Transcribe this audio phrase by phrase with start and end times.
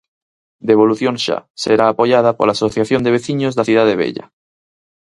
[0.69, 4.25] Devolución xa, será apoiada pola asociación de veciños da cidade vella.